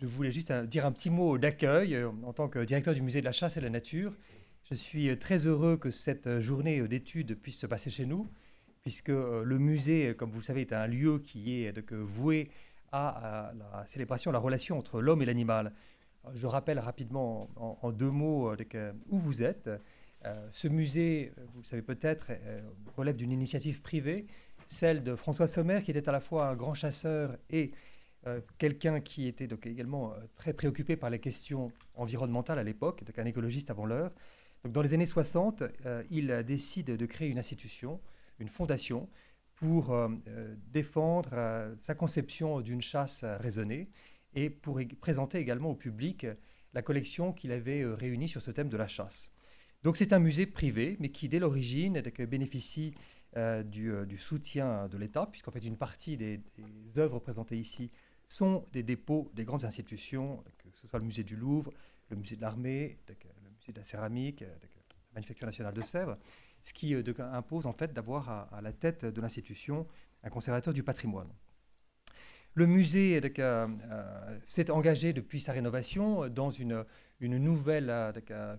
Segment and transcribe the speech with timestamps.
[0.00, 3.26] je voulais juste dire un petit mot d'accueil en tant que directeur du musée de
[3.26, 4.16] la chasse et de la nature.
[4.70, 8.28] Je suis très heureux que cette journée d'études puisse se passer chez nous,
[8.82, 12.50] puisque le musée, comme vous le savez, est un lieu qui est voué
[12.92, 15.72] à, la célébration, la relation entre l'homme et l'animal.
[16.34, 18.52] Je rappelle rapidement en, deux mots
[19.08, 19.70] où vous êtes.
[20.50, 22.30] ce musée, vous le savez peut-être,
[22.96, 24.26] relève d'une initiative privée
[24.70, 27.72] celle de François Sommer, qui était à la fois un grand chasseur et
[28.26, 33.02] euh, quelqu'un qui était donc également euh, très préoccupé par les questions environnementales à l'époque,
[33.04, 34.12] donc un écologiste avant l'heure.
[34.62, 37.98] Donc dans les années 60, euh, il décide de créer une institution,
[38.38, 39.08] une fondation,
[39.54, 39.94] pour
[40.72, 41.28] défendre
[41.82, 43.90] sa conception d'une chasse raisonnée
[44.32, 46.26] et pour présenter également au public
[46.72, 49.30] la collection qu'il avait réunie sur ce thème de la chasse.
[49.82, 52.94] Donc c'est un musée privé, mais qui dès l'origine bénéficie
[53.36, 56.40] du, soutien de l'État, puisqu'en fait une partie des,
[56.96, 57.90] œuvres présentées ici
[58.30, 61.72] sont des dépôts des grandes institutions, que ce soit le musée du Louvre,
[62.08, 64.46] le musée de l'armée, le musée de la céramique, la
[65.14, 66.16] manufacture nationale de Sèvres,
[66.62, 69.86] ce qui euh, impose en fait d'avoir à, la tête de l'institution
[70.22, 71.28] un conservateur du patrimoine.
[72.54, 73.20] Le musée
[74.44, 76.84] s'est engagé depuis sa rénovation dans une,
[77.20, 78.12] nouvelle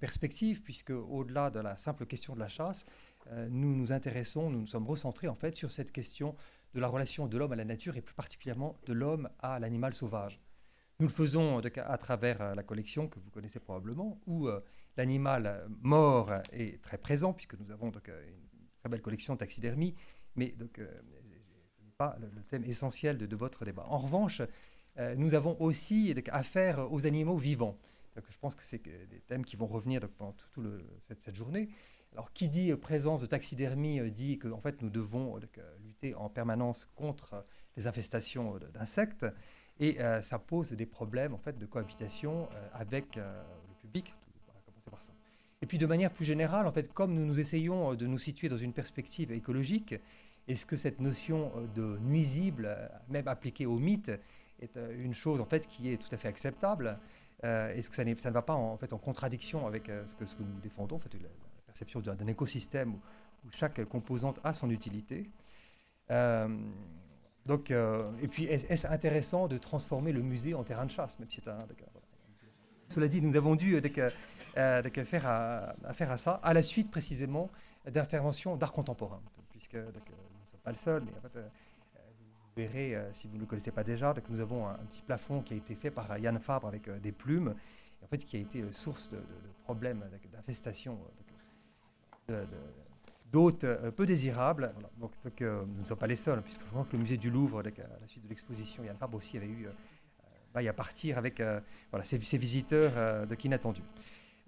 [0.00, 2.84] perspective, puisque au-delà de la simple question de la chasse,
[3.28, 6.36] euh, nous nous intéressons, nous nous sommes recentrés en fait sur cette question
[6.74, 9.94] de la relation de l'homme à la nature et plus particulièrement de l'homme à l'animal
[9.94, 10.40] sauvage.
[10.98, 14.60] Nous le faisons à travers euh, la collection que vous connaissez probablement, où euh,
[14.96, 19.94] l'animal mort est très présent, puisque nous avons donc une très belle collection de taxidermie,
[20.36, 20.82] mais donc, ce
[21.84, 23.84] n'est pas le, thème essentiel de, votre débat.
[23.88, 24.42] En revanche,
[25.16, 27.78] nous avons aussi affaire aux animaux vivants.
[28.16, 30.64] Donc, je pense que c'est des thèmes qui vont revenir pendant toute
[31.02, 31.68] cette, journée.
[32.12, 35.40] Alors, qui dit euh, présence de taxidermie euh, dit que en fait, nous devons euh,
[35.84, 37.44] lutter en permanence contre
[37.76, 39.26] les infestations d'insectes.
[39.78, 44.14] Et ça pose des problèmes en fait, de cohabitation avec le public.
[45.60, 48.48] Et puis, de manière plus générale, en fait, comme nous nous essayons de nous situer
[48.48, 49.94] dans une perspective écologique,
[50.48, 52.74] est-ce que cette notion de nuisible,
[53.10, 54.10] même appliquée au mythe,
[54.62, 56.98] est une chose en fait qui est tout à fait acceptable?
[57.42, 60.42] Est-ce que ça, ne va pas en, fait, en contradiction avec ce, que, ce, que,
[60.42, 61.10] nous défendons en fait,
[61.66, 65.30] perception d'un écosystème où, chaque composante a son utilité.
[66.10, 66.48] Euh,
[67.44, 71.30] donc, euh, et puis, est-ce intéressant de transformer le musée en terrain de chasse, même
[71.30, 71.58] si c'est un.
[72.88, 75.26] Cela dit, nous avons dû euh, faire
[75.84, 77.50] affaire à ça, à la suite précisément
[77.84, 79.20] d'interventions d'art contemporain,
[79.50, 81.04] puisque nous ne sommes pas le seul,
[82.56, 85.54] verrez, si vous ne le connaissez pas déjà, que nous avons un, petit plafond qui
[85.54, 87.54] a été fait par Yann Fabre avec des plumes,
[88.02, 89.18] en fait, qui a été source de,
[89.64, 90.98] problèmes d'infestation
[93.32, 94.72] d'hôtes euh, peu désirables.
[94.98, 95.12] Donc,
[95.42, 97.62] euh, nous ne sommes pas les seuls, puisque je que le musée du Louvre, à
[97.62, 101.42] la suite de l'exposition, Yann Fabre aussi avait eu euh, à partir avec
[101.90, 103.82] voilà, ces, visiteurs de qu'inattendus.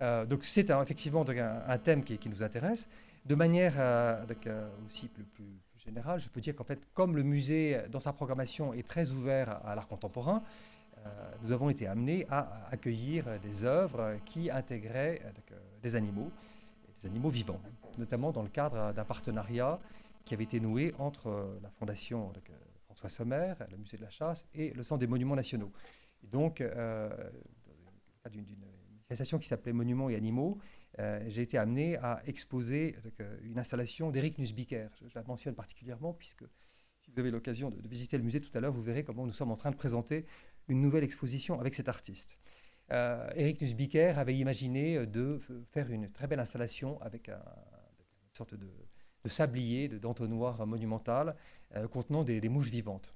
[0.00, 2.88] donc c'est effectivement un, thème qui, nous intéresse.
[3.26, 3.74] De manière
[4.86, 5.44] aussi plus, plus,
[6.18, 9.74] je peux dire qu'en fait, comme le musée, dans sa programmation, est très ouvert à
[9.74, 10.42] l'art contemporain,
[11.42, 15.22] nous avons été amenés à accueillir des œuvres qui intégraient
[15.82, 16.30] des animaux
[17.00, 17.60] des animaux vivants,
[17.96, 19.78] notamment dans le cadre d'un partenariat
[20.24, 22.52] qui avait été noué entre euh, la Fondation euh,
[22.84, 25.72] François Sommer, le Musée de la Chasse et le Centre des Monuments Nationaux.
[26.22, 27.08] Et donc, euh,
[28.30, 28.44] d'une
[29.08, 30.58] association qui s'appelait Monuments et Animaux,
[30.98, 32.96] euh, j'ai été amené à exposer
[33.42, 34.90] une installation d'Éric Nussbiker.
[35.00, 36.44] Je, la mentionne particulièrement puisque
[37.00, 39.26] si vous avez l'occasion de, de, visiter le musée tout à l'heure, vous verrez comment
[39.26, 40.26] nous sommes en train de présenter
[40.68, 42.38] une nouvelle exposition avec cet artiste.
[42.90, 45.40] Eric euh, Nussbiker avait imaginé euh, de
[45.72, 48.68] faire une très belle installation avec une sorte de,
[49.26, 51.36] sablier, d'entonnoir monumental
[51.76, 53.14] euh, contenant des, mouches vivantes,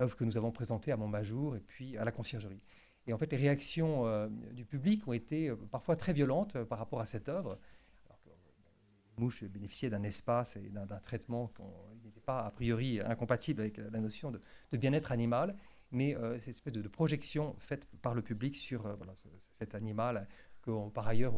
[0.00, 2.60] œuvre que nous avons présentée à Montmajour et puis à la conciergerie.
[3.06, 7.06] Et en fait, les réactions du public ont été parfois très violentes par rapport à
[7.06, 7.58] cette œuvre.
[8.06, 11.52] Alors que les mouches bénéficiaient d'un espace et d'un traitement
[12.00, 15.54] qui n'était pas a priori incompatible avec la notion de bien-être animal
[15.92, 18.96] mais euh, cette espèce de, projection faite par le public sur euh,
[19.58, 20.26] cet animal
[20.62, 21.34] que par ailleurs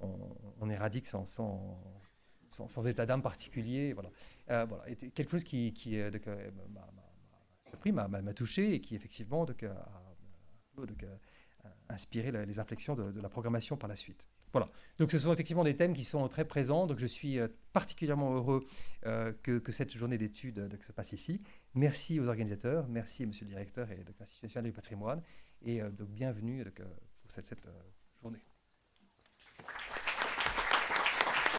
[0.00, 3.92] on, éradique sans, état d'âme particulier.
[3.92, 4.10] Voilà.
[4.50, 4.84] Euh, voilà.
[4.94, 5.72] quelque chose qui,
[7.92, 10.05] m'a m'a touché et qui effectivement a,
[11.88, 14.24] inspiré les inflexions de la programmation par la suite.
[14.52, 14.70] Voilà.
[14.98, 16.86] Donc ce sont effectivement des thèmes qui sont très présents.
[16.86, 18.66] Donc je suis euh, particulièrement heureux
[19.04, 21.42] euh, que, cette journée d'études euh, se passe ici.
[21.74, 25.22] Merci aux organisateurs, merci Monsieur le directeur et l'Institut national du patrimoine,
[25.62, 27.54] et donc bienvenue pour cette
[28.22, 28.40] journée.